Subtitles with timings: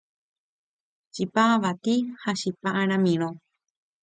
[1.13, 3.31] Chipa avati ha chipa aramirõ